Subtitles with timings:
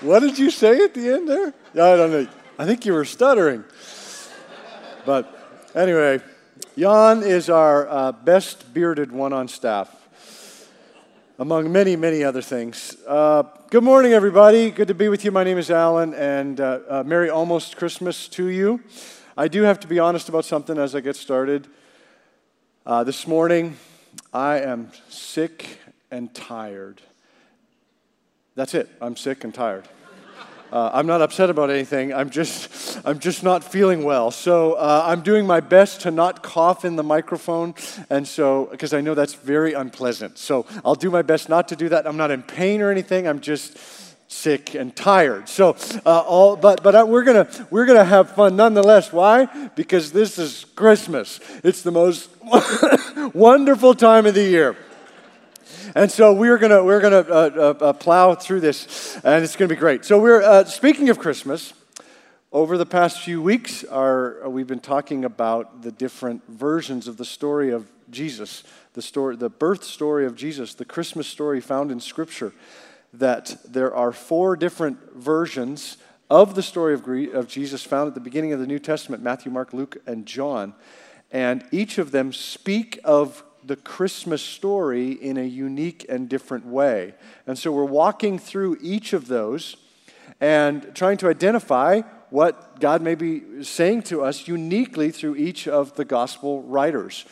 [0.00, 1.54] what did you say at the end there?
[1.74, 2.26] I don't know.
[2.58, 3.64] I think you were stuttering.
[5.04, 6.20] But anyway,
[6.76, 9.94] Jan is our uh, best bearded one on staff,
[11.38, 12.96] among many, many other things.
[13.06, 14.70] Uh, good morning, everybody.
[14.70, 15.30] Good to be with you.
[15.30, 18.82] My name is Alan, and uh, uh, Merry almost Christmas to you.
[19.36, 21.66] I do have to be honest about something as I get started.
[22.86, 23.76] Uh, this morning,
[24.32, 25.78] I am sick
[26.10, 27.02] and tired.
[28.54, 28.88] That's it.
[29.00, 29.88] I'm sick and tired.
[30.72, 32.14] Uh, I'm not upset about anything.
[32.14, 34.30] I'm just, I'm just not feeling well.
[34.30, 37.74] So uh, I'm doing my best to not cough in the microphone,
[38.08, 40.38] and so because I know that's very unpleasant.
[40.38, 42.06] So I'll do my best not to do that.
[42.06, 43.26] I'm not in pain or anything.
[43.26, 43.78] I'm just
[44.28, 45.48] sick and tired.
[45.48, 49.12] So uh, all, but but uh, we're gonna we're gonna have fun nonetheless.
[49.12, 49.46] Why?
[49.74, 51.40] Because this is Christmas.
[51.64, 52.30] It's the most
[53.34, 54.76] wonderful time of the year.
[55.94, 59.68] And so we're gonna we're gonna uh, uh, uh, plow through this, and it's gonna
[59.68, 60.04] be great.
[60.04, 61.72] So we're uh, speaking of Christmas.
[62.52, 67.16] Over the past few weeks, our, uh, we've been talking about the different versions of
[67.16, 71.92] the story of Jesus, the story, the birth story of Jesus, the Christmas story found
[71.92, 72.52] in Scripture.
[73.12, 75.96] That there are four different versions
[76.28, 79.52] of the story of, of Jesus found at the beginning of the New Testament: Matthew,
[79.52, 80.74] Mark, Luke, and John,
[81.30, 87.14] and each of them speak of the Christmas story in a unique and different way.
[87.46, 89.76] And so we're walking through each of those
[90.40, 95.94] and trying to identify what God may be saying to us uniquely through each of
[95.96, 97.24] the gospel writers.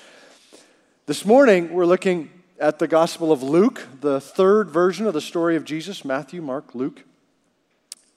[1.07, 5.57] This morning, we're looking at the Gospel of Luke, the third version of the story
[5.57, 7.05] of Jesus Matthew, Mark, Luke.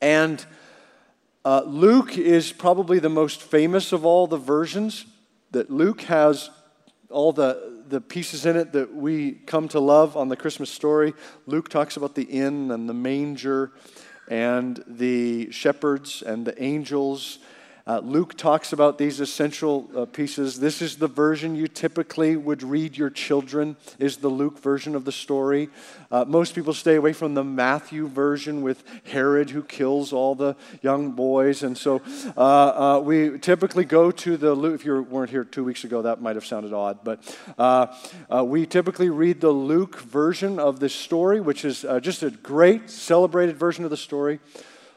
[0.02, 0.44] And
[1.46, 5.06] uh, Luke is probably the most famous of all the versions,
[5.52, 6.50] that Luke has
[7.10, 11.14] all the the pieces in it that we come to love on the Christmas story.
[11.46, 13.74] Luke talks about the inn and the manger
[14.30, 17.40] and the shepherds and the angels
[17.92, 20.62] uh, Luke talks about these essential uh, pieces.
[20.62, 25.04] This is the version you typically would read your children, is the Luke version of
[25.04, 25.68] the story.
[26.10, 30.56] Uh, most people stay away from the Matthew version with Herod who kills all the
[30.82, 31.64] young boys.
[31.64, 32.02] And so
[32.38, 34.76] uh, uh, we typically go to the Luke.
[34.76, 37.00] If you weren't here two weeks ago, that might have sounded odd.
[37.04, 37.88] But uh,
[38.46, 43.58] we typically read the Luke version of this story, which is just a great, celebrated
[43.58, 44.40] version of the story.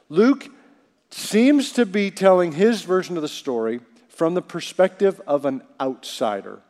[0.09, 0.49] Luke
[1.15, 6.61] seems to be telling his version of the story from the perspective of an outsider.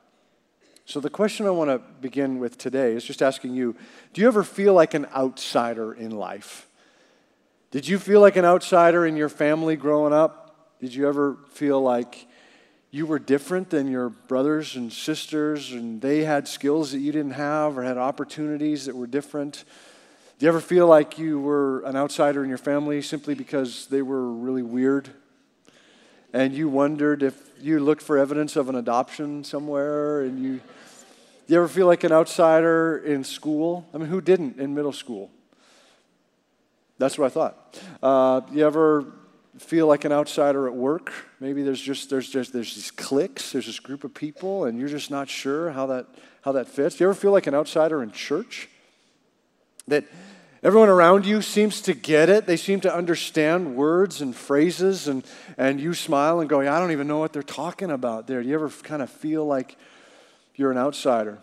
[0.85, 3.75] So, the question I want to begin with today is just asking you
[4.13, 6.69] do you ever feel like an outsider in life?
[7.71, 10.77] Did you feel like an outsider in your family growing up?
[10.79, 12.27] Did you ever feel like
[12.91, 17.33] you were different than your brothers and sisters and they had skills that you didn't
[17.33, 19.65] have or had opportunities that were different?
[20.37, 24.03] Do you ever feel like you were an outsider in your family simply because they
[24.03, 25.11] were really weird?
[26.33, 30.61] And you wondered if you looked for evidence of an adoption somewhere and you.
[31.47, 33.87] Do you ever feel like an outsider in school?
[33.95, 35.31] I mean, who didn't in middle school?
[36.99, 37.81] That's what I thought.
[38.03, 39.13] Uh, you ever
[39.59, 41.13] feel like an outsider at work?
[41.39, 44.89] Maybe there's just there's just there's these cliques, there's this group of people, and you're
[44.89, 46.07] just not sure how that
[46.43, 46.97] how that fits.
[46.97, 48.69] Do you ever feel like an outsider in church?
[49.89, 50.05] That
[50.63, 52.47] everyone around you seems to get it.
[52.47, 55.25] They seem to understand words and phrases, and,
[55.59, 58.43] and you smile and go, I don't even know what they're talking about there.
[58.43, 59.77] Do you ever kind of feel like
[60.55, 61.39] you're an outsider?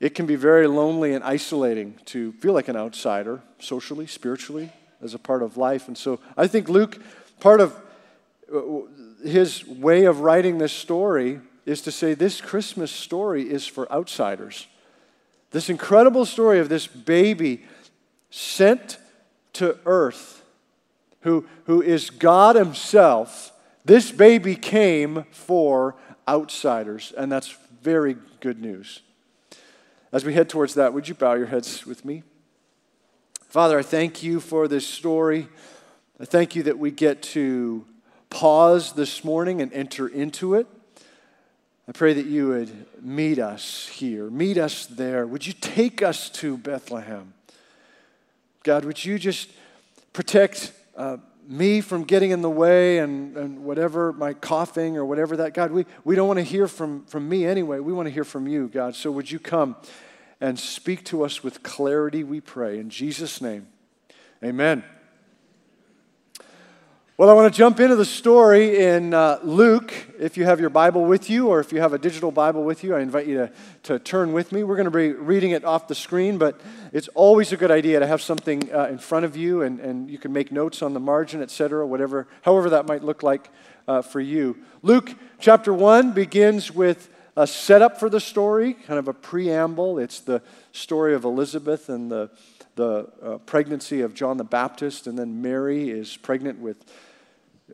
[0.00, 5.12] It can be very lonely and isolating to feel like an outsider, socially, spiritually, as
[5.12, 5.88] a part of life.
[5.88, 6.98] And so I think Luke,
[7.38, 7.76] part of
[8.54, 8.60] uh,
[9.22, 14.66] his way of writing this story is to say this Christmas story is for outsiders.
[15.50, 17.64] This incredible story of this baby
[18.30, 18.98] sent
[19.54, 20.44] to earth
[21.22, 23.52] who, who is God Himself.
[23.84, 25.96] This baby came for
[26.28, 29.00] outsiders, and that's very good news.
[30.12, 32.22] As we head towards that, would you bow your heads with me?
[33.48, 35.48] Father, I thank you for this story.
[36.20, 37.84] I thank you that we get to
[38.28, 40.66] pause this morning and enter into it.
[41.90, 45.26] I pray that you would meet us here, meet us there.
[45.26, 47.34] Would you take us to Bethlehem?
[48.62, 49.50] God, would you just
[50.12, 51.16] protect uh,
[51.48, 55.72] me from getting in the way and, and whatever my coughing or whatever that, God,
[55.72, 57.80] we, we don't want to hear from, from me anyway.
[57.80, 58.94] We want to hear from you, God.
[58.94, 59.74] So would you come
[60.40, 62.78] and speak to us with clarity, we pray.
[62.78, 63.66] In Jesus' name,
[64.44, 64.84] amen.
[67.20, 69.92] Well, I want to jump into the story in uh, Luke.
[70.18, 72.82] If you have your Bible with you, or if you have a digital Bible with
[72.82, 73.52] you, I invite you to,
[73.82, 74.64] to turn with me.
[74.64, 76.58] We're going to be reading it off the screen, but
[76.94, 80.08] it's always a good idea to have something uh, in front of you, and, and
[80.08, 83.50] you can make notes on the margin, etc., whatever, however that might look like
[83.86, 84.56] uh, for you.
[84.80, 89.98] Luke chapter 1 begins with a setup for the story, kind of a preamble.
[89.98, 90.40] It's the
[90.72, 92.30] story of Elizabeth and the,
[92.76, 96.82] the uh, pregnancy of John the Baptist, and then Mary is pregnant with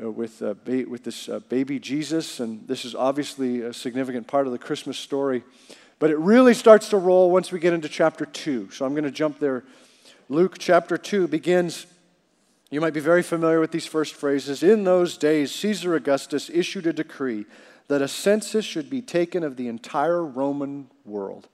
[0.01, 4.47] with, uh, ba- with this uh, baby Jesus, and this is obviously a significant part
[4.47, 5.43] of the Christmas story.
[5.99, 8.71] But it really starts to roll once we get into chapter 2.
[8.71, 9.65] So I'm going to jump there.
[10.29, 11.87] Luke chapter 2 begins,
[12.71, 14.63] you might be very familiar with these first phrases.
[14.63, 17.47] In those days, Caesar Augustus issued a decree
[17.89, 21.49] that a census should be taken of the entire Roman world.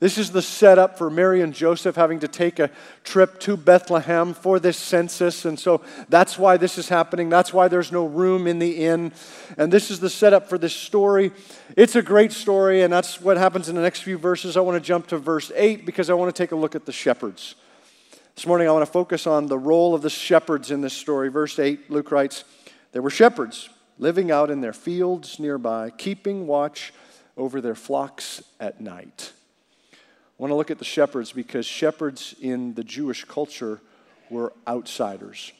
[0.00, 2.70] This is the setup for Mary and Joseph having to take a
[3.02, 5.44] trip to Bethlehem for this census.
[5.44, 7.28] And so that's why this is happening.
[7.28, 9.12] That's why there's no room in the inn.
[9.56, 11.32] And this is the setup for this story.
[11.76, 14.56] It's a great story, and that's what happens in the next few verses.
[14.56, 16.86] I want to jump to verse 8 because I want to take a look at
[16.86, 17.56] the shepherds.
[18.36, 21.28] This morning, I want to focus on the role of the shepherds in this story.
[21.28, 22.44] Verse 8, Luke writes,
[22.92, 23.68] There were shepherds
[23.98, 26.94] living out in their fields nearby, keeping watch
[27.36, 29.27] over their flocks at night.
[30.38, 33.80] I want to look at the shepherds because shepherds in the Jewish culture
[34.30, 35.52] were outsiders.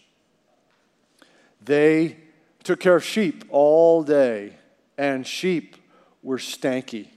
[1.64, 2.16] They
[2.62, 4.54] took care of sheep all day,
[4.96, 5.76] and sheep
[6.22, 7.08] were stanky.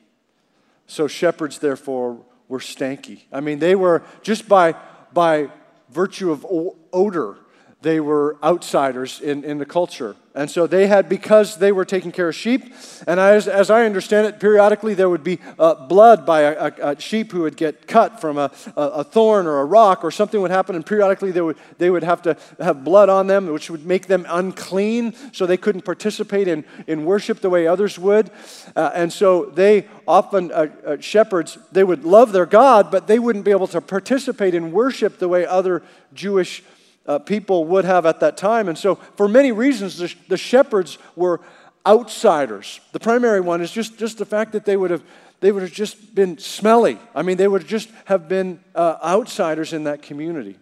[0.88, 3.22] So shepherds, therefore, were stanky.
[3.32, 4.76] I mean, they were just by,
[5.14, 5.50] by
[5.90, 6.46] virtue of
[6.92, 7.38] odor,
[7.82, 10.16] they were outsiders in, in the culture.
[10.34, 12.74] And so they had, because they were taking care of sheep,
[13.06, 16.92] and as, as I understand it, periodically there would be uh, blood by a, a,
[16.92, 20.40] a, sheep who would get cut from a, a, thorn or a rock, or something
[20.40, 23.70] would happen, and periodically they would, they would have to have blood on them, which
[23.70, 28.30] would make them unclean, so they couldn't participate in, in worship the way others would.
[28.74, 33.20] Uh, and so they often, uh, uh shepherds, they would love their God, but they
[33.20, 35.84] wouldn't be able to participate in worship the way other
[36.14, 36.64] Jewish
[37.06, 38.68] uh, people would have at that time.
[38.68, 41.42] And so, for many reasons, the, the shepherds were
[41.86, 42.80] outsiders.
[42.92, 45.04] The primary one is just, just the fact that they would have
[45.42, 47.00] they would have just been smelly.
[47.16, 50.56] I mean, they would just have been uh, outsiders in that community.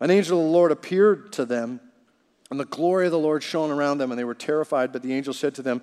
[0.00, 1.80] An angel of the Lord appeared to them,
[2.50, 4.92] and the glory of the Lord shone around them, and they were terrified.
[4.92, 5.82] But the angel said to them,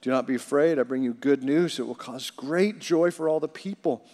[0.00, 0.78] Do not be afraid.
[0.78, 1.78] I bring you good news.
[1.78, 4.06] It will cause great joy for all the people.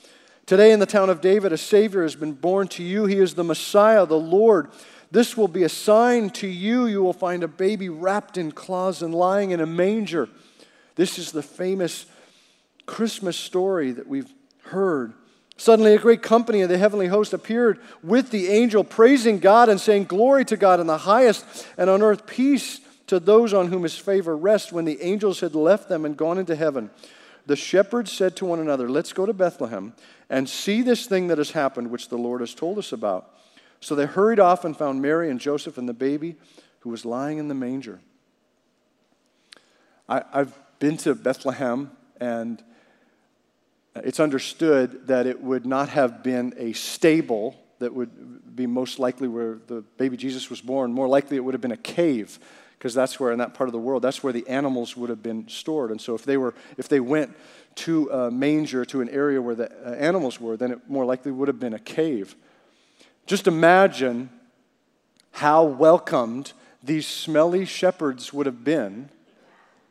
[0.52, 3.06] Today, in the town of David, a Savior has been born to you.
[3.06, 4.68] He is the Messiah, the Lord.
[5.10, 6.84] This will be a sign to you.
[6.84, 10.28] You will find a baby wrapped in cloths and lying in a manger.
[10.94, 12.04] This is the famous
[12.84, 14.30] Christmas story that we've
[14.64, 15.14] heard.
[15.56, 19.80] Suddenly, a great company of the heavenly host appeared with the angel, praising God and
[19.80, 23.84] saying, Glory to God in the highest, and on earth peace to those on whom
[23.84, 24.70] his favor rests.
[24.70, 26.90] When the angels had left them and gone into heaven,
[27.46, 29.94] the shepherds said to one another, Let's go to Bethlehem
[30.32, 33.36] and see this thing that has happened, which the Lord has told us about.
[33.80, 36.36] So they hurried off and found Mary and Joseph and the baby
[36.80, 38.00] who was lying in the manger.
[40.08, 42.64] I, have been to Bethlehem, and
[43.94, 49.28] it's understood that it would not have been a stable that would be most likely
[49.28, 50.94] where the baby Jesus was born.
[50.94, 52.38] More likely, it would have been a cave
[52.82, 55.22] because that's where in that part of the world that's where the animals would have
[55.22, 57.32] been stored and so if they were if they went
[57.74, 61.32] to a manger, to an area where the uh, animals were, then it more likely
[61.32, 62.34] would have been a cave.
[63.26, 64.30] Just imagine
[65.32, 69.08] how welcomed these smelly shepherds would have been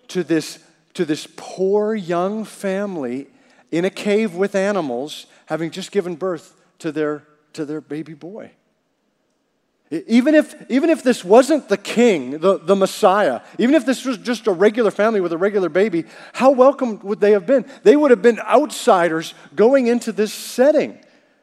[0.10, 0.60] to this,
[0.93, 3.27] to this poor young family
[3.71, 8.51] in a cave with animals, having just given birth to their, to their baby boy.
[9.91, 14.17] Even if, even if this wasn't the king, the, the Messiah, even if this was
[14.17, 17.65] just a regular family with a regular baby, how welcome would they have been?
[17.83, 20.98] They would have been outsiders going into this setting.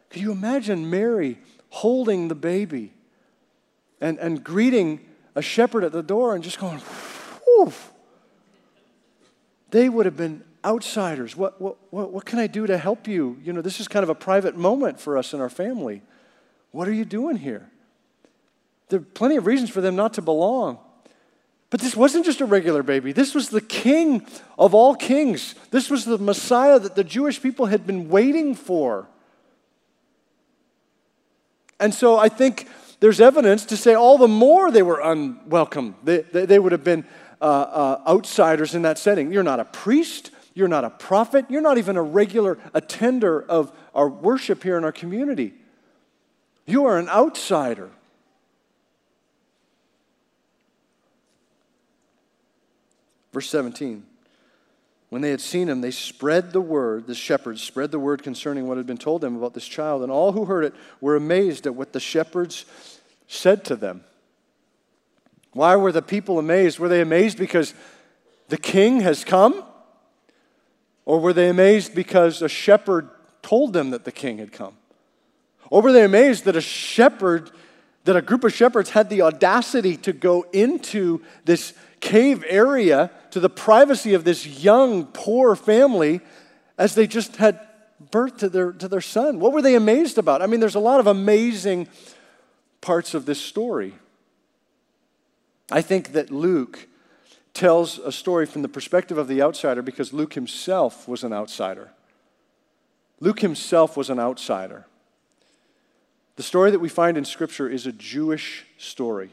[0.09, 1.39] Can you imagine Mary
[1.69, 2.95] holding the baby
[4.01, 5.01] and, and greeting
[5.35, 6.79] a shepherd at the door and just going,
[7.45, 7.73] whew?
[9.71, 11.37] They would have been outsiders.
[11.37, 13.39] What, what, what, what can I do to help you?
[13.45, 16.01] You know, this is kind of a private moment for us in our family.
[16.71, 17.71] What are you doing here?
[18.89, 20.79] There are plenty of reasons for them not to belong.
[21.71, 23.13] But this wasn't just a regular baby.
[23.13, 24.27] This was the king
[24.59, 25.55] of all kings.
[25.71, 29.07] This was the Messiah that the Jewish people had been waiting for.
[31.79, 32.67] And so I think
[33.01, 35.95] there's evidence to say all the more they were unwelcome.
[36.03, 37.05] They, they, they would have been
[37.41, 39.31] uh, uh, outsiders in that setting.
[39.31, 43.71] You're not a priest, you're not a prophet, you're not even a regular attender of
[43.95, 45.55] our worship here in our community.
[46.67, 47.91] You are an outsider.
[53.33, 54.05] Verse 17.
[55.11, 58.67] When they had seen him, they spread the word, the shepherds spread the word concerning
[58.67, 61.67] what had been told them about this child, and all who heard it were amazed
[61.67, 62.67] at what the shepherds
[63.27, 64.05] said to them.
[65.53, 66.79] Why were the people amazed?
[66.79, 67.73] Were they amazed because
[68.49, 69.65] the king has come?
[71.07, 73.09] Or were they amazed because a shepherd
[73.41, 74.77] told them that the king had come?
[75.71, 77.51] Or were they amazed that a shepherd,
[78.05, 83.41] that a group of shepherds had the audacity to go into this cave area to
[83.41, 86.21] the privacy of this young, poor family
[86.79, 87.61] as they just had
[88.11, 89.41] birth to their, to their son?
[89.41, 90.43] What were they amazed about?
[90.43, 91.89] I mean, there's a lot of amazing
[92.81, 93.95] parts of this story.
[95.71, 96.87] I think that Luke
[97.53, 101.91] tells a story from the perspective of the outsider because Luke himself was an outsider.
[103.21, 104.87] Luke himself was an outsider.
[106.39, 109.31] The story that we find in Scripture is a Jewish story.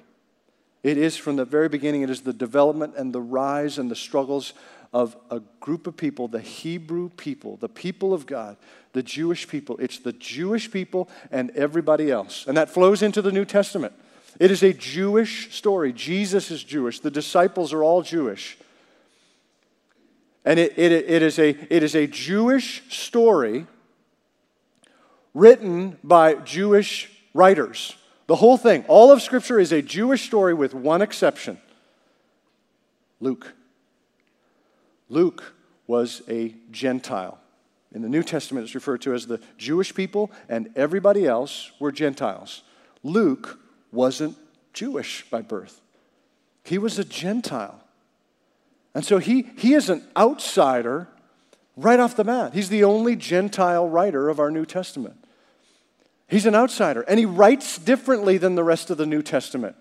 [0.81, 3.95] It is from the very beginning, it is the development and the rise and the
[3.95, 4.53] struggles
[4.91, 8.57] of a group of people, the Hebrew people, the people of God,
[8.93, 9.77] the Jewish people.
[9.77, 12.45] It's the Jewish people and everybody else.
[12.47, 13.93] And that flows into the New Testament.
[14.39, 15.93] It is a Jewish story.
[15.93, 18.57] Jesus is Jewish, the disciples are all Jewish.
[20.43, 23.67] And it, it, it, is, a, it is a Jewish story
[25.35, 27.95] written by Jewish writers.
[28.25, 31.59] The whole thing, all of Scripture is a Jewish story with one exception
[33.19, 33.53] Luke.
[35.09, 35.53] Luke
[35.85, 37.37] was a Gentile.
[37.93, 41.91] In the New Testament, it's referred to as the Jewish people, and everybody else were
[41.91, 42.63] Gentiles.
[43.03, 43.59] Luke
[43.91, 44.35] wasn't
[44.73, 45.81] Jewish by birth,
[46.63, 47.81] he was a Gentile.
[48.93, 51.09] And so he, he is an outsider
[51.75, 52.53] right off the bat.
[52.53, 55.24] He's the only Gentile writer of our New Testament.
[56.27, 59.75] He's an outsider, and he writes differently than the rest of the New Testament.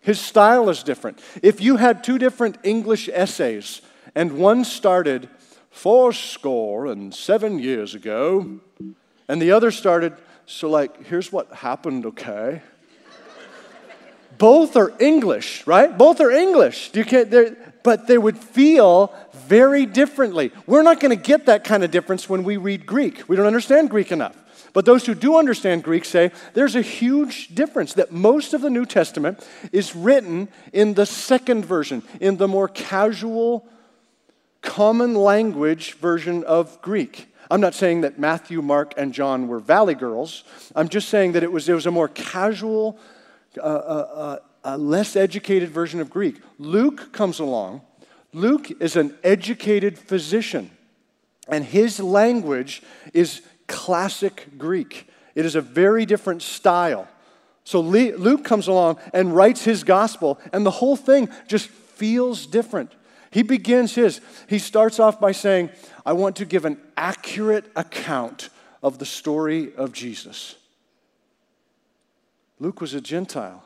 [0.00, 1.20] His style is different.
[1.42, 3.82] If you had two different English essays,
[4.14, 5.28] and one started
[5.70, 8.60] four score and seven years ago,
[9.28, 10.14] and the other started,
[10.46, 12.62] so like, here's what happened, okay?
[14.40, 15.96] both are English, right?
[15.96, 16.90] Both are English.
[16.94, 17.30] You can't,
[17.82, 20.50] but they would feel very differently.
[20.66, 23.28] We're not going to get that kind of difference when we read Greek.
[23.28, 24.34] We don't understand Greek enough.
[24.72, 28.70] But those who do understand Greek say there's a huge difference that most of the
[28.70, 33.66] New Testament is written in the second version, in the more casual,
[34.62, 37.26] common language version of Greek.
[37.50, 40.44] I'm not saying that Matthew, Mark, and John were valley girls.
[40.76, 42.96] I'm just saying that it was, it was a more casual,
[43.60, 46.40] a, a, a less educated version of Greek.
[46.58, 47.80] Luke comes along.
[48.32, 50.70] Luke is an educated physician,
[51.48, 55.08] and his language is classic Greek.
[55.34, 57.08] It is a very different style.
[57.64, 62.92] So Luke comes along and writes his gospel, and the whole thing just feels different.
[63.30, 65.70] He begins his, he starts off by saying,
[66.04, 68.48] I want to give an accurate account
[68.82, 70.56] of the story of Jesus.
[72.58, 73.62] Luke was a Gentile.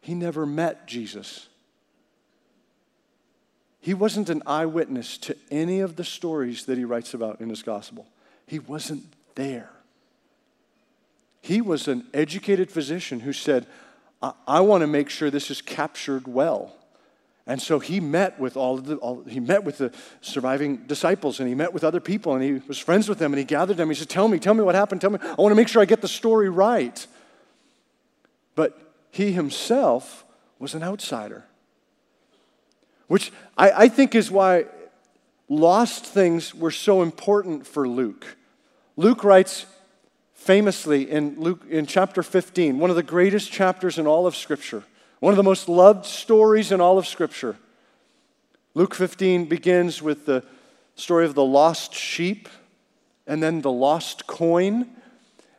[0.00, 1.48] He never met Jesus.
[3.80, 7.62] He wasn't an eyewitness to any of the stories that he writes about in his
[7.62, 8.06] gospel.
[8.46, 9.70] He wasn't there.
[11.40, 13.66] He was an educated physician who said,
[14.22, 16.74] I, I want to make sure this is captured well.
[17.46, 21.40] And so he met with all of the, all, he met with the surviving disciples
[21.40, 23.76] and he met with other people and he was friends with them and he gathered
[23.76, 23.90] them.
[23.90, 25.02] He said, Tell me, tell me what happened.
[25.02, 27.06] Tell me, I want to make sure I get the story right.
[28.54, 28.78] But
[29.10, 30.24] he himself
[30.58, 31.44] was an outsider,
[33.08, 34.64] which I, I think is why
[35.48, 38.36] lost things were so important for Luke.
[38.96, 39.66] Luke writes
[40.32, 44.82] famously in Luke in chapter 15, one of the greatest chapters in all of Scripture,
[45.20, 47.56] one of the most loved stories in all of Scripture.
[48.74, 50.44] Luke 15 begins with the
[50.96, 52.48] story of the lost sheep,
[53.26, 54.86] and then the lost coin,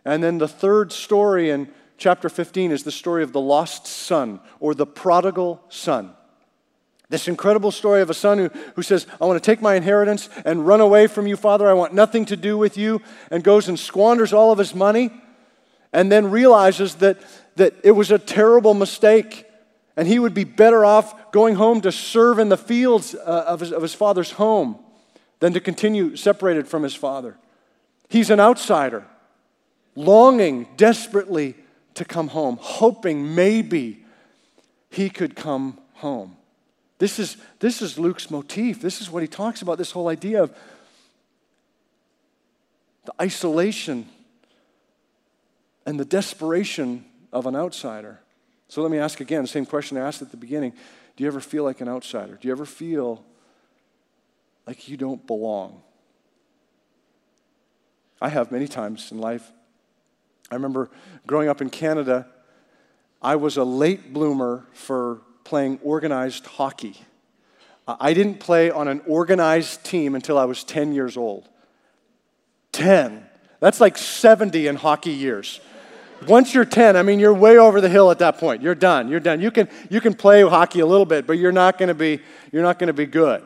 [0.03, 4.39] and then the third story in chapter 15 is the story of the lost son
[4.59, 6.13] or the prodigal son.
[7.09, 10.29] This incredible story of a son who, who says, I want to take my inheritance
[10.43, 11.69] and run away from you, Father.
[11.69, 15.11] I want nothing to do with you, and goes and squanders all of his money,
[15.93, 17.17] and then realizes that,
[17.57, 19.45] that it was a terrible mistake,
[19.95, 23.59] and he would be better off going home to serve in the fields uh, of,
[23.59, 24.79] his, of his father's home
[25.39, 27.37] than to continue separated from his father.
[28.09, 29.05] He's an outsider,
[29.95, 31.55] longing desperately
[31.93, 34.03] to come home, hoping maybe
[34.89, 36.35] he could come home.
[36.97, 38.81] This is, this is Luke's motif.
[38.81, 40.55] This is what he talks about this whole idea of
[43.05, 44.07] the isolation
[45.85, 48.19] and the desperation of an outsider.
[48.67, 50.73] So let me ask again same question I asked at the beginning.
[51.15, 52.37] Do you ever feel like an outsider?
[52.41, 53.23] Do you ever feel
[54.65, 55.81] like you don't belong?
[58.21, 59.51] I have many times in life.
[60.49, 60.89] I remember
[61.27, 62.27] growing up in Canada,
[63.21, 66.97] I was a late bloomer for playing organized hockey.
[67.87, 71.47] Uh, I didn't play on an organized team until I was 10 years old.
[72.73, 73.25] 10.
[73.61, 75.61] That's like 70 in hockey years.
[76.27, 78.61] Once you're 10, I mean, you're way over the hill at that point.
[78.61, 79.09] You're done.
[79.09, 79.39] You're done.
[79.39, 82.19] You can, you can play hockey a little bit, but you're not going to be,
[82.51, 83.43] you're not going to be good.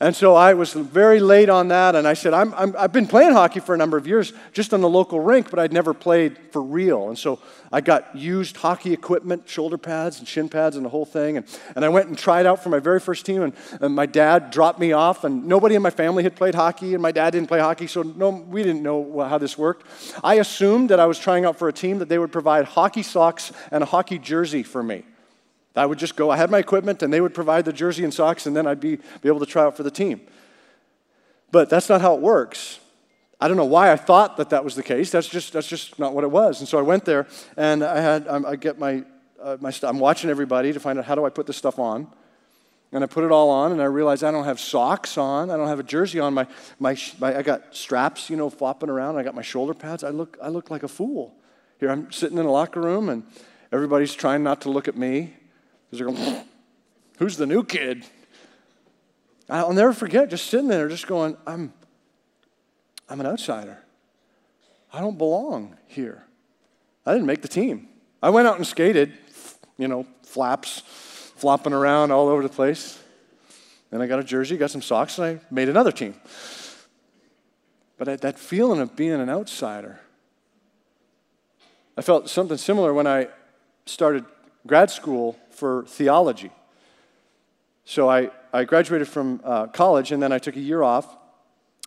[0.00, 2.44] And so I was very late on that, and I said, i
[2.80, 5.58] have been playing hockey for a number of years, just on the local rink, but
[5.58, 7.08] I'd never played for real.
[7.08, 7.38] And so
[7.72, 11.36] I got used hockey equipment, shoulder pads and shin pads and the whole thing.
[11.38, 14.06] And, and I went and tried out for my very first team, and, and my
[14.06, 17.30] dad dropped me off, and nobody in my family had played hockey, and my dad
[17.30, 19.86] didn't play hockey, so no, we didn't know how this worked.
[20.22, 23.02] I assumed that I was trying out for a team that they would provide hockey
[23.02, 25.04] socks and a hockey jersey for me.
[25.74, 28.12] I would just go, I had my equipment, and they would provide the jersey and
[28.12, 30.20] socks, and then I'd be, be able to try out for the team.
[31.50, 32.78] But that's not how it works.
[33.40, 35.10] I don't know why I thought that that was the case.
[35.10, 36.60] That's just, that's just not what it was.
[36.60, 37.26] And so I went there,
[37.56, 39.02] and I had, um, I get my,
[39.42, 39.90] uh, my stuff.
[39.90, 42.06] I'm watching everybody to find out how do I put this stuff on.
[42.94, 45.50] And I put it all on, and I realized I don't have socks on.
[45.50, 46.34] I don't have a jersey on.
[46.34, 46.46] My,
[46.78, 49.16] my, my, I got straps, you know, flopping around.
[49.16, 50.04] I got my shoulder pads.
[50.04, 51.34] I look, I look like a fool.
[51.80, 53.24] Here, I'm sitting in a locker room, and
[53.72, 55.32] everybody's trying not to look at me.
[55.92, 56.44] Because they're going,
[57.18, 58.06] who's the new kid?
[59.50, 61.74] I'll never forget just sitting there, just going, I'm,
[63.10, 63.78] I'm an outsider.
[64.90, 66.24] I don't belong here.
[67.04, 67.88] I didn't make the team.
[68.22, 69.12] I went out and skated,
[69.76, 70.80] you know, flaps,
[71.36, 72.98] flopping around all over the place.
[73.90, 76.14] Then I got a jersey, got some socks, and I made another team.
[77.98, 80.00] But that feeling of being an outsider,
[81.98, 83.28] I felt something similar when I
[83.84, 84.24] started
[84.66, 86.50] grad school for theology.
[87.84, 91.06] So I, I graduated from uh, college and then I took a year off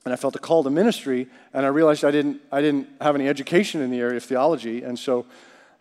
[0.05, 3.15] and I felt a call to ministry and I realized I didn't, I didn't have
[3.15, 4.81] any education in the area of theology.
[4.83, 5.25] And so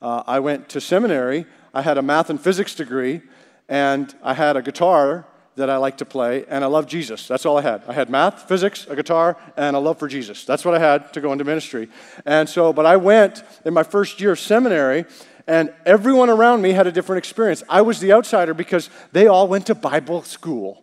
[0.03, 1.47] uh, I went to seminary.
[1.73, 3.23] I had a math and physics degree
[3.69, 7.29] and I had a guitar that I liked to play, and I love Jesus.
[7.29, 7.85] That's all I had.
[7.87, 10.45] I had math, physics, a guitar, and a love for Jesus.
[10.45, 11.89] That's what I had to go into ministry.
[12.27, 15.05] And so, but I went in my first year of seminary,
[15.47, 17.63] and everyone around me had a different experience.
[17.69, 20.83] I was the outsider because they all went to Bible school.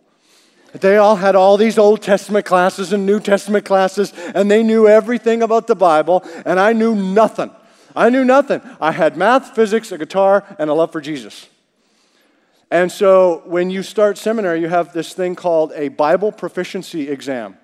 [0.74, 4.88] They all had all these Old Testament classes and New Testament classes, and they knew
[4.88, 7.52] everything about the Bible, and I knew nothing.
[7.95, 8.62] I knew nothing.
[8.80, 11.50] I had math, physics, a guitar, and a love for Jesus.
[12.69, 17.58] And so when you start seminary, you have this thing called a Bible proficiency exam.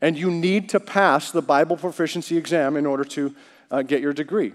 [0.00, 3.34] And you need to pass the Bible proficiency exam in order to
[3.70, 4.52] uh, get your degree.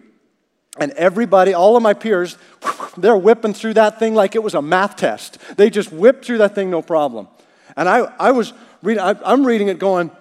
[0.77, 2.37] And everybody, all of my peers,
[2.97, 5.39] they're whipping through that thing like it was a math test.
[5.57, 7.27] They just whipped through that thing no problem.
[7.75, 10.11] And I, I was reading, I, I'm reading it going,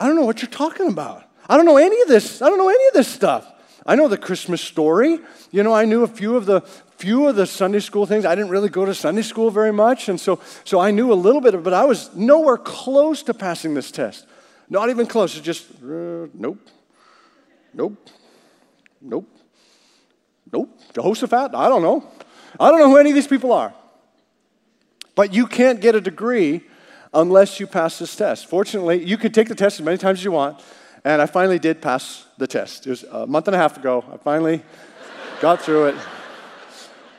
[0.00, 1.24] I don't know what you're talking about.
[1.48, 2.42] I don't know any of this.
[2.42, 3.46] I don't know any of this stuff.
[3.84, 5.18] I know the Christmas story.
[5.50, 6.60] You know, I knew a few of the
[6.96, 8.24] few of the Sunday school things.
[8.24, 11.14] I didn't really go to Sunday school very much, and so so I knew a
[11.14, 14.26] little bit, of, but I was nowhere close to passing this test.
[14.70, 15.36] Not even close.
[15.36, 16.58] It's just uh, nope,
[17.74, 18.08] nope,
[19.00, 19.28] nope.
[20.52, 20.78] Nope.
[20.94, 21.54] Jehoshaphat?
[21.54, 22.06] I don't know.
[22.60, 23.72] I don't know who any of these people are.
[25.14, 26.62] But you can't get a degree
[27.14, 28.46] unless you pass this test.
[28.46, 30.62] Fortunately, you can take the test as many times as you want.
[31.04, 32.86] And I finally did pass the test.
[32.86, 34.04] It was a month and a half ago.
[34.12, 34.62] I finally
[35.40, 35.94] got through it.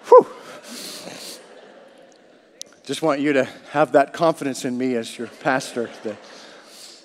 [0.08, 0.28] Whew.
[2.84, 5.90] Just want you to have that confidence in me as your pastor.
[6.04, 6.18] That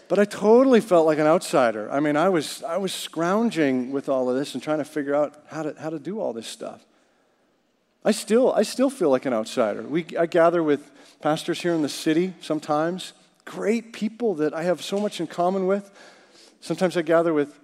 [0.08, 1.90] but I totally felt like an outsider.
[1.90, 5.14] I mean, I was, I was scrounging with all of this and trying to figure
[5.14, 6.84] out how to, how to do all this stuff.
[8.04, 9.82] I still, I still feel like an outsider.
[9.82, 10.90] We, I gather with
[11.20, 13.12] pastors here in the city sometimes,
[13.44, 15.90] great people that I have so much in common with.
[16.60, 17.58] Sometimes I gather with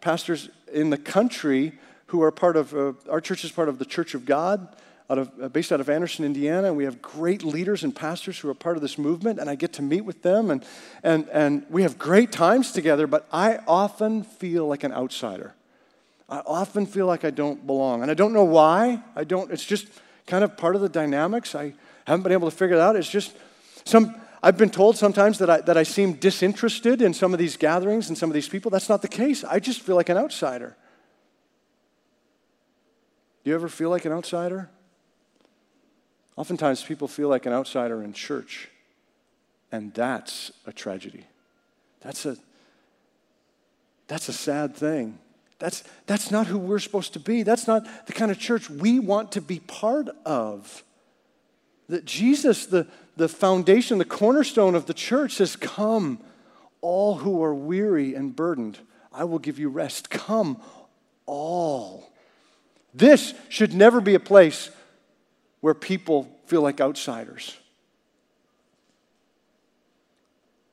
[0.00, 3.84] pastors in the country who are part of, uh, our church is part of the
[3.84, 4.74] Church of God
[5.10, 8.38] out of, uh, based out of Anderson, Indiana, and we have great leaders and pastors
[8.38, 10.64] who are part of this movement, and I get to meet with them, and,
[11.02, 15.54] and, and we have great times together, but I often feel like an outsider.
[16.28, 19.02] I often feel like I don't belong, and I don't know why.
[19.16, 19.88] I don't, it's just
[20.28, 21.56] kind of part of the dynamics.
[21.56, 21.74] I
[22.06, 22.94] haven't been able to figure it out.
[22.94, 23.36] It's just
[23.84, 27.56] some, I've been told sometimes that I, that I seem disinterested in some of these
[27.56, 28.70] gatherings and some of these people.
[28.70, 29.42] That's not the case.
[29.42, 30.76] I just feel like an outsider.
[33.42, 34.70] Do you ever feel like an outsider?
[36.40, 38.70] Oftentimes, people feel like an outsider in church,
[39.70, 41.26] and that's a tragedy.
[42.00, 42.38] That's a,
[44.08, 45.18] that's a sad thing.
[45.58, 47.42] That's, that's not who we're supposed to be.
[47.42, 50.82] That's not the kind of church we want to be part of.
[51.90, 52.86] That Jesus, the,
[53.18, 56.20] the foundation, the cornerstone of the church, says, Come,
[56.80, 58.78] all who are weary and burdened,
[59.12, 60.08] I will give you rest.
[60.08, 60.58] Come,
[61.26, 62.10] all.
[62.94, 64.70] This should never be a place
[65.60, 67.56] where people feel like outsiders.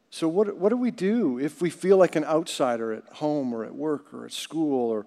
[0.09, 3.63] So, what, what do we do if we feel like an outsider at home or
[3.63, 5.05] at work or at school or,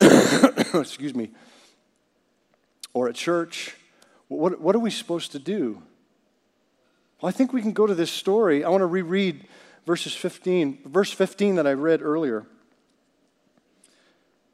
[0.80, 1.30] excuse me,
[2.94, 3.76] or at church?
[4.28, 5.82] What, what are we supposed to do?
[7.20, 8.64] Well, I think we can go to this story.
[8.64, 9.46] I want to reread
[9.86, 12.44] verses 15, verse 15 that I read earlier.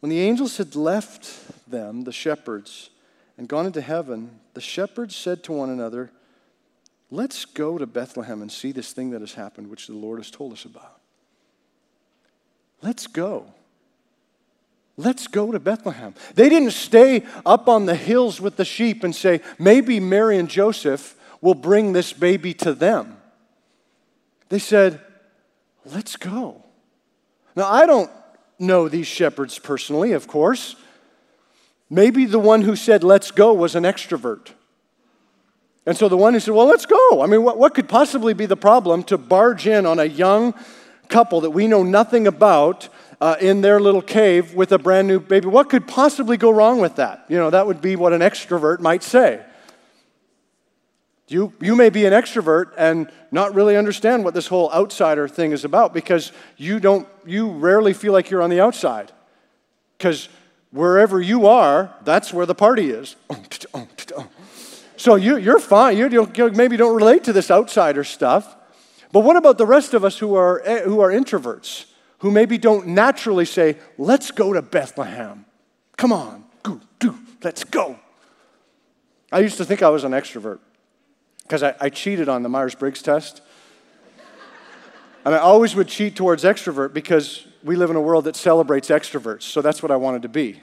[0.01, 2.91] When the angels had left them, the shepherds,
[3.37, 6.11] and gone into heaven, the shepherds said to one another,
[7.11, 10.31] Let's go to Bethlehem and see this thing that has happened, which the Lord has
[10.31, 10.99] told us about.
[12.81, 13.53] Let's go.
[14.97, 16.15] Let's go to Bethlehem.
[16.35, 20.49] They didn't stay up on the hills with the sheep and say, maybe Mary and
[20.49, 23.19] Joseph will bring this baby to them.
[24.49, 25.01] They said,
[25.85, 26.65] let's go.
[27.57, 28.11] Now, I don't
[28.59, 30.77] know these shepherds personally, of course.
[31.93, 34.53] Maybe the one who said, let's go, was an extrovert.
[35.85, 37.21] And so the one who said, Well, let's go.
[37.21, 40.55] I mean, what, what could possibly be the problem to barge in on a young
[41.09, 42.89] couple that we know nothing about
[43.21, 45.49] uh, in their little cave with a brand new baby?
[45.49, 47.27] What could possibly go wrong with that?
[47.29, 49.45] You know, that would be what an extrovert might say.
[51.29, 55.53] You, you may be an extrovert and not really understand what this whole outsider thing
[55.53, 59.13] is about because you don't you rarely feel like you're on the outside.
[59.99, 60.31] Because
[60.73, 63.15] wherever you are, that's where the party is.
[64.97, 65.97] So you, you're fine.
[65.97, 68.57] You, you maybe don't relate to this outsider stuff.
[69.13, 71.87] But what about the rest of us who are, eh, who are introverts,
[72.19, 75.45] who maybe don't naturally say, let's go to Bethlehem?
[75.97, 77.99] Come on, go, do, let's go.
[79.31, 80.61] I used to think I was an extrovert
[81.43, 83.43] because I, I cheated on the Myers Briggs test.
[85.25, 88.89] and I always would cheat towards extrovert because we live in a world that celebrates
[88.89, 89.43] extroverts.
[89.43, 90.61] So that's what I wanted to be.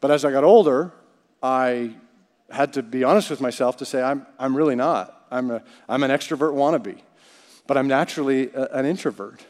[0.00, 0.92] But as I got older,
[1.42, 1.94] I
[2.50, 5.26] had to be honest with myself to say, I'm, I'm really not.
[5.30, 7.00] I'm, a, I'm an extrovert wannabe,
[7.66, 9.44] but I'm naturally a, an introvert.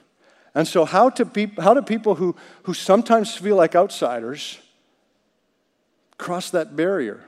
[0.55, 4.59] And so, how, to pe- how do people who, who sometimes feel like outsiders
[6.17, 7.23] cross that barrier?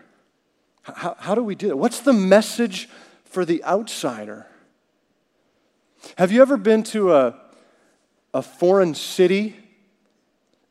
[0.82, 1.76] How, how do we do that?
[1.76, 2.88] What's the message
[3.24, 4.46] for the outsider?
[6.16, 7.38] Have you ever been to a,
[8.32, 9.56] a foreign city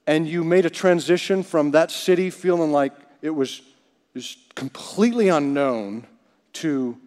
[0.08, 3.62] and you made a transition from that city feeling like it was
[4.16, 6.06] is completely unknown
[6.54, 6.98] to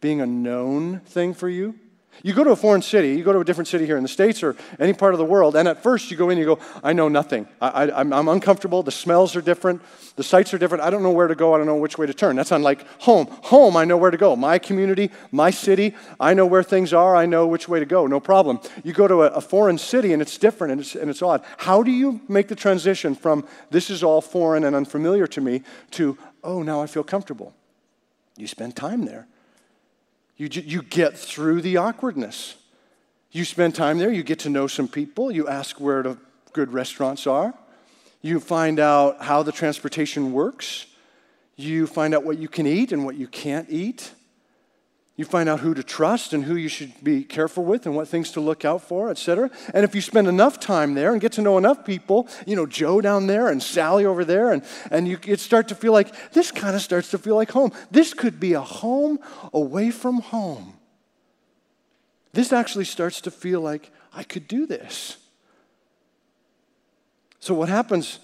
[0.00, 1.74] being a known thing for you.
[2.22, 4.08] You go to a foreign city, you go to a different city here in the
[4.08, 6.58] States or any part of the world, and at first you go in you go,
[6.82, 7.46] I know nothing.
[7.60, 8.82] I, am uncomfortable.
[8.82, 9.82] The smells are different.
[10.16, 10.82] The sights are different.
[10.82, 11.54] I don't know where to go.
[11.54, 12.36] I don't know which way to turn.
[12.36, 13.26] That's unlike home.
[13.44, 14.34] Home, I know where to go.
[14.36, 17.14] My community, my city, I know where things are.
[17.14, 18.06] I know which way to go.
[18.06, 18.60] No problem.
[18.82, 21.44] You go to a, a foreign city and it's different and it's, and it's odd.
[21.58, 25.62] How do you make the transition from this is all foreign and unfamiliar to me
[25.92, 27.54] to oh, now I feel comfortable.
[28.36, 29.26] You spend time there.
[30.38, 32.54] You, you get through the awkwardness.
[33.32, 36.16] You spend time there, you get to know some people, you ask where the
[36.54, 37.52] good restaurants are,
[38.22, 40.86] you find out how the transportation works,
[41.56, 44.12] you find out what you can eat and what you can't eat.
[45.18, 48.06] You find out who to trust and who you should be careful with and what
[48.06, 49.50] things to look out for, etc.
[49.74, 52.66] And if you spend enough time there and get to know enough people, you know,
[52.66, 56.14] Joe down there and Sally over there, and, and you it start to feel like
[56.30, 57.72] this kind of starts to feel like home.
[57.90, 59.18] This could be a home
[59.52, 60.74] away from home.
[62.32, 65.16] This actually starts to feel like I could do this.
[67.40, 68.20] So, what happens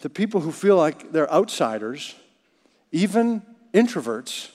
[0.00, 2.14] The people who feel like they're outsiders,
[2.92, 3.40] even
[3.72, 4.50] introverts,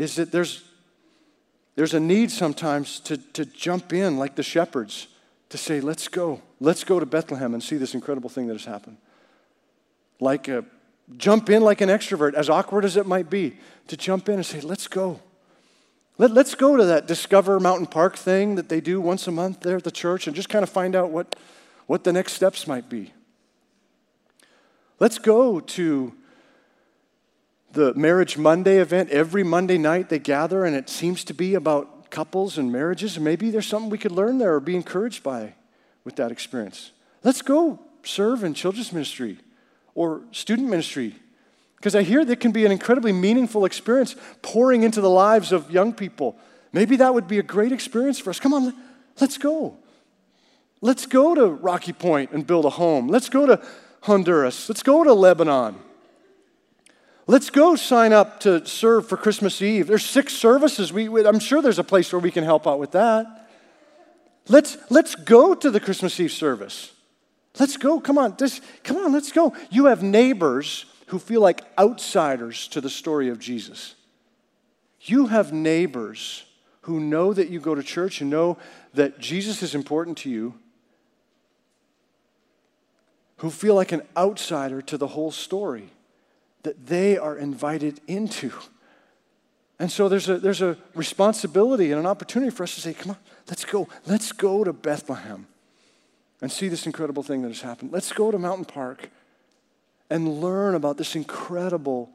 [0.00, 0.64] is that there's,
[1.76, 5.08] there's a need sometimes to, to jump in like the shepherds
[5.50, 6.40] to say, let's go.
[6.58, 8.96] Let's go to Bethlehem and see this incredible thing that has happened.
[10.18, 10.64] Like a,
[11.18, 13.58] jump in like an extrovert, as awkward as it might be,
[13.88, 15.20] to jump in and say, let's go.
[16.16, 19.60] Let, let's go to that Discover Mountain Park thing that they do once a month
[19.60, 21.36] there at the church and just kind of find out what,
[21.86, 23.12] what the next steps might be.
[24.98, 26.14] Let's go to
[27.72, 29.10] the Marriage Monday event.
[29.10, 33.18] Every Monday night they gather, and it seems to be about couples and marriages.
[33.18, 35.54] Maybe there's something we could learn there or be encouraged by
[36.04, 36.92] with that experience.
[37.22, 39.38] Let's go serve in children's ministry
[39.94, 41.14] or student ministry.
[41.76, 45.70] Because I hear that can be an incredibly meaningful experience pouring into the lives of
[45.70, 46.36] young people.
[46.72, 48.38] Maybe that would be a great experience for us.
[48.38, 48.74] Come on,
[49.20, 49.76] let's go.
[50.82, 53.08] Let's go to Rocky Point and build a home.
[53.08, 53.62] Let's go to
[54.02, 54.68] Honduras.
[54.68, 55.76] Let's go to Lebanon.
[57.30, 59.86] Let's go sign up to serve for Christmas Eve.
[59.86, 60.92] There's six services.
[60.92, 63.48] We, I'm sure there's a place where we can help out with that.
[64.48, 66.92] Let's, let's go to the Christmas Eve service.
[67.60, 68.00] Let's go.
[68.00, 68.34] Come on.
[68.36, 69.54] This, come on, let's go.
[69.70, 73.94] You have neighbors who feel like outsiders to the story of Jesus.
[75.02, 76.46] You have neighbors
[76.80, 78.58] who know that you go to church and know
[78.94, 80.54] that Jesus is important to you,
[83.36, 85.92] who feel like an outsider to the whole story
[86.62, 88.52] that they are invited into.
[89.78, 93.12] And so there's a, there's a responsibility and an opportunity for us to say, come
[93.12, 93.16] on,
[93.48, 93.88] let's go.
[94.06, 95.46] Let's go to Bethlehem
[96.42, 97.92] and see this incredible thing that has happened.
[97.92, 99.08] Let's go to Mountain Park
[100.10, 102.10] and learn about this incredible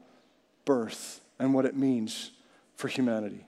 [0.66, 2.32] birth and what it means
[2.76, 3.46] for humanity.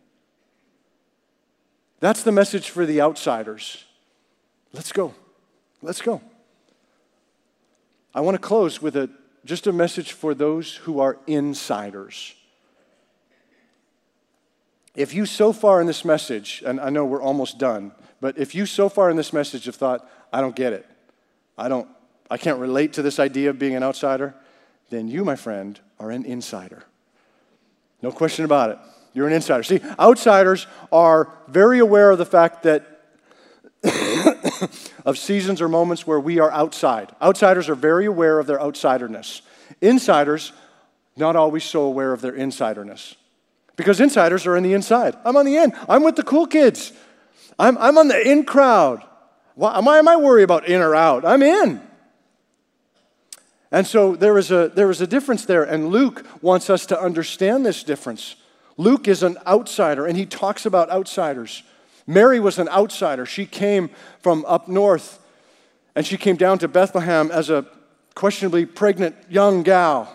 [1.99, 3.85] That's the message for the outsiders.
[4.73, 5.13] Let's go.
[5.81, 6.21] Let's go.
[8.13, 9.09] I want to close with a,
[9.45, 12.33] just a message for those who are insiders.
[14.95, 18.55] If you so far in this message, and I know we're almost done, but if
[18.55, 20.85] you so far in this message have thought, I don't get it,
[21.57, 21.87] I don't,
[22.31, 24.33] I can't relate to this idea of being an outsider,
[24.89, 26.83] then you, my friend, are an insider.
[28.01, 28.79] No question about it.
[29.13, 29.63] You're an insider.
[29.63, 33.01] See, outsiders are very aware of the fact that
[35.05, 37.13] of seasons or moments where we are outside.
[37.21, 39.41] Outsiders are very aware of their outsiderness.
[39.81, 40.53] Insiders,
[41.15, 43.15] not always so aware of their insiderness.
[43.75, 45.15] Because insiders are in the inside.
[45.23, 45.73] I'm on the in.
[45.87, 46.93] I'm with the cool kids.
[47.59, 49.03] I'm, I'm on the in crowd.
[49.55, 51.25] Why, why am I worried about in or out?
[51.25, 51.81] I'm in.
[53.71, 56.99] And so there is, a, there is a difference there, and Luke wants us to
[56.99, 58.35] understand this difference.
[58.77, 61.63] Luke is an outsider, and he talks about outsiders.
[62.07, 63.25] Mary was an outsider.
[63.25, 63.89] She came
[64.21, 65.19] from up north,
[65.93, 67.65] and she came down to Bethlehem as a
[68.15, 70.13] questionably pregnant young gal.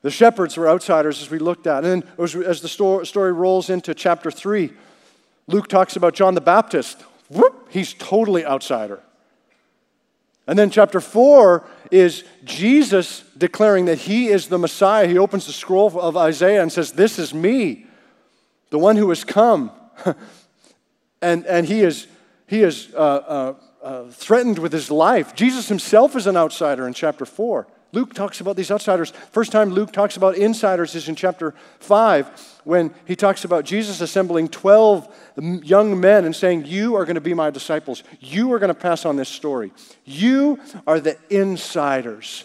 [0.00, 1.84] The shepherds were outsiders, as we looked at.
[1.84, 4.72] And then, as the story rolls into chapter 3,
[5.46, 7.00] Luke talks about John the Baptist.
[7.28, 9.00] Whoop, he's totally outsider.
[10.46, 15.06] And then chapter 4 is Jesus declaring that he is the Messiah.
[15.06, 17.86] He opens the scroll of Isaiah and says, This is me,
[18.70, 19.70] the one who has come.
[21.22, 22.06] and, and he is,
[22.46, 25.34] he is uh, uh, uh, threatened with his life.
[25.34, 27.66] Jesus himself is an outsider in chapter 4.
[27.94, 29.10] Luke talks about these outsiders.
[29.32, 34.00] First time Luke talks about insiders is in chapter 5 when he talks about Jesus
[34.00, 35.14] assembling 12
[35.62, 38.02] young men and saying, You are going to be my disciples.
[38.18, 39.72] You are going to pass on this story.
[40.06, 42.44] You are the insiders.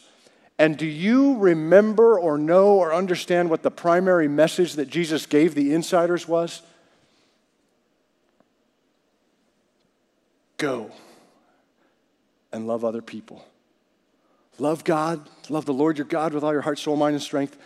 [0.60, 5.55] And do you remember or know or understand what the primary message that Jesus gave
[5.55, 6.62] the insiders was?
[10.57, 10.91] Go
[12.51, 13.45] and love other people.
[14.59, 17.57] Love God, love the Lord your God with all your heart, soul, mind, and strength,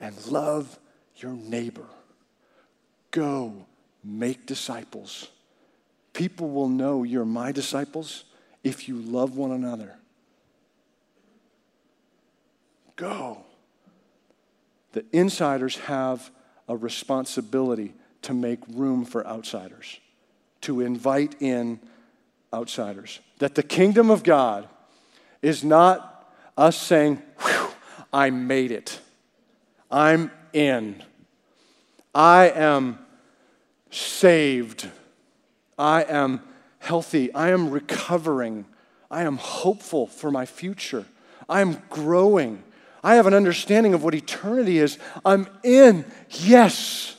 [0.00, 0.78] and love
[1.16, 1.86] your neighbor.
[3.10, 3.66] Go
[4.04, 5.28] make disciples.
[6.12, 8.24] People will know you're my disciples
[8.62, 9.96] if you love one another.
[12.94, 13.44] Go.
[14.92, 16.30] The insiders have
[16.68, 20.00] a responsibility to make room for outsiders,
[20.62, 21.80] to invite in
[22.56, 23.20] outsiders.
[23.38, 24.68] That the kingdom of God
[25.42, 27.22] is not us saying,
[28.12, 28.98] I made it.
[29.90, 31.02] I'm in.
[32.14, 32.98] I am
[33.90, 34.88] saved.
[35.78, 36.40] I am
[36.78, 37.32] healthy.
[37.34, 38.64] I am recovering.
[39.10, 41.04] I am hopeful for my future.
[41.48, 42.62] I am growing.
[43.04, 44.98] I have an understanding of what eternity is.
[45.24, 46.06] I'm in.
[46.30, 47.16] Yes.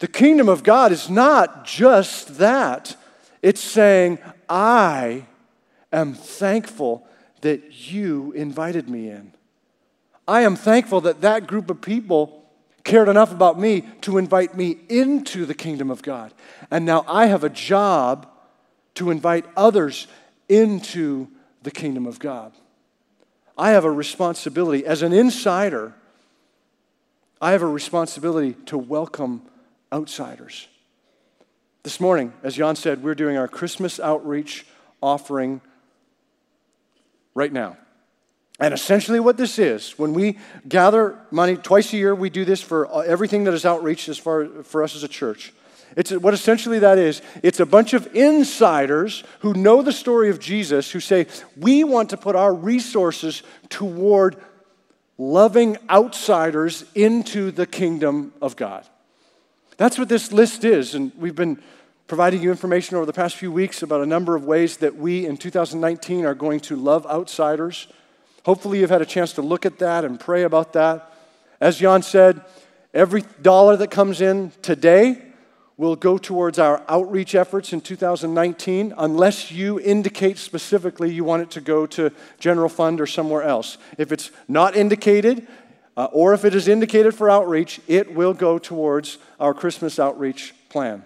[0.00, 2.96] The kingdom of God is not just that,
[3.42, 5.26] it's saying, I
[5.92, 7.06] am thankful
[7.40, 9.32] that you invited me in.
[10.26, 12.42] I am thankful that that group of people
[12.84, 16.32] cared enough about me to invite me into the kingdom of God.
[16.70, 18.28] And now I have a job
[18.94, 20.06] to invite others
[20.48, 21.28] into
[21.62, 22.52] the kingdom of God.
[23.56, 25.94] I have a responsibility as an insider.
[27.40, 29.42] I have a responsibility to welcome
[29.92, 30.68] outsiders.
[31.84, 34.64] This morning, as Jan said, we're doing our Christmas outreach
[35.02, 35.60] offering
[37.34, 37.76] right now.
[38.60, 42.62] And essentially, what this is, when we gather money twice a year, we do this
[42.62, 45.52] for uh, everything that is outreach as far for us as a church.
[45.96, 47.20] It's what essentially that is.
[47.42, 52.10] It's a bunch of insiders who know the story of Jesus who say, We want
[52.10, 54.36] to put our resources toward
[55.18, 58.86] loving outsiders into the kingdom of God.
[59.82, 60.94] That's what this list is.
[60.94, 61.60] And we've been
[62.06, 65.26] providing you information over the past few weeks about a number of ways that we
[65.26, 67.88] in 2019 are going to love outsiders.
[68.44, 71.12] Hopefully, you've had a chance to look at that and pray about that.
[71.60, 72.42] As Jan said,
[72.94, 75.20] every dollar that comes in today
[75.76, 81.50] will go towards our outreach efforts in 2019 unless you indicate specifically you want it
[81.50, 83.78] to go to general fund or somewhere else.
[83.98, 85.48] If it's not indicated,
[85.96, 90.54] uh, or if it is indicated for outreach, it will go towards our Christmas outreach
[90.68, 91.04] plan.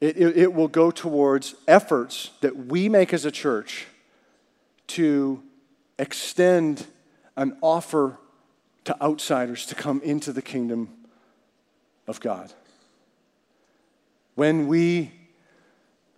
[0.00, 3.86] It, it, it, will go towards efforts that we make as a church
[4.88, 5.40] to
[5.96, 6.88] extend
[7.36, 8.18] an offer
[8.84, 10.88] to outsiders to come into the kingdom
[12.08, 12.52] of God.
[14.34, 15.12] When we,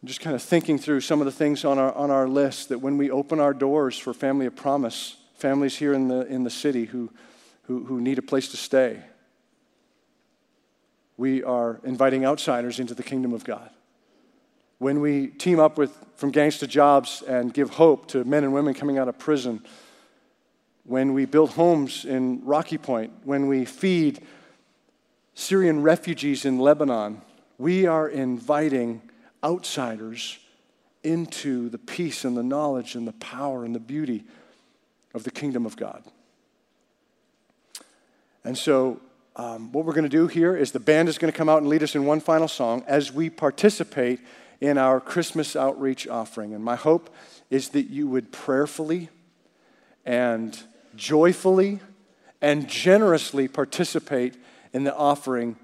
[0.04, 2.68] I'm just kind of thinking through some of the things on our, on our list,
[2.68, 6.44] that when we open our doors for Family of Promise, families here in the, in
[6.44, 7.10] the city who,
[7.62, 9.00] who, who need a place to stay,
[11.16, 13.70] we are inviting outsiders into the kingdom of God.
[14.76, 18.52] When we team up with From Gangs to Jobs and give hope to men and
[18.52, 19.64] women coming out of prison,
[20.84, 24.20] when we build homes in Rocky Point, when we feed
[25.32, 27.22] Syrian refugees in Lebanon,
[27.56, 29.00] we are inviting
[29.44, 30.38] outsiders
[31.02, 34.24] into the peace and the knowledge and the power and the beauty
[35.12, 36.02] of the kingdom of God.
[38.42, 39.00] And so,
[39.36, 41.58] um, what we're going to do here is the band is going to come out
[41.58, 44.20] and lead us in one final song as we participate
[44.60, 46.54] in our Christmas outreach offering.
[46.54, 47.10] And my hope
[47.50, 49.08] is that you would prayerfully
[50.04, 50.56] and
[50.94, 51.80] joyfully
[52.40, 54.36] and generously participate
[54.72, 55.56] in the offering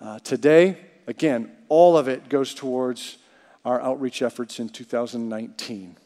[0.00, 0.76] uh, today.
[1.06, 3.18] Again, all of it goes towards
[3.64, 5.96] our outreach efforts in 2019.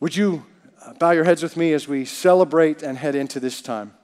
[0.00, 0.44] Would you
[0.84, 3.94] uh, bow your heads with me as we celebrate and head into this time?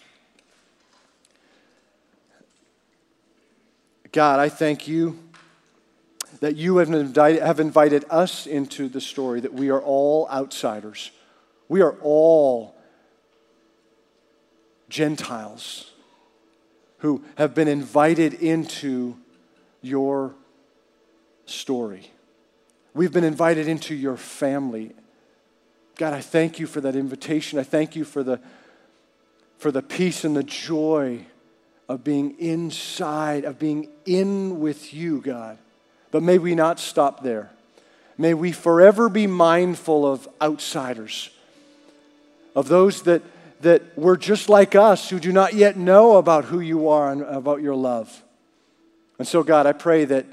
[4.13, 5.19] God, I thank you
[6.41, 11.11] that you have invited, have invited us into the story, that we are all outsiders.
[11.69, 12.75] We are all
[14.89, 15.93] Gentiles
[16.99, 19.17] who have been invited into
[19.83, 20.35] your
[21.47, 22.11] story.
[22.95, 24.93] We've been invited into your family.
[25.97, 27.59] God, I thank you for that invitation.
[27.59, 28.41] I thank you for the,
[29.59, 31.27] for the peace and the joy
[31.89, 35.59] of being inside, of being in with you, God.
[36.11, 37.51] But may we not stop there.
[38.17, 41.31] May we forever be mindful of outsiders,
[42.55, 43.23] of those that
[43.61, 47.23] that were just like us who do not yet know about who you are and
[47.23, 48.23] about your love.
[49.19, 50.27] And so, God, I pray that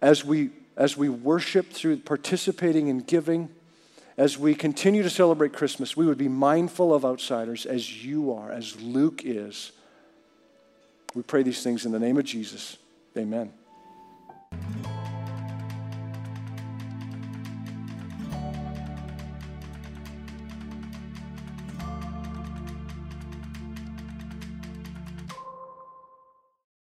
[0.00, 3.48] as we, as we worship through participating in giving,
[4.16, 8.50] as we continue to celebrate Christmas, we would be mindful of outsiders as you are,
[8.50, 9.72] as Luke is.
[11.14, 12.76] We pray these things in the name of Jesus.
[13.16, 13.52] Amen.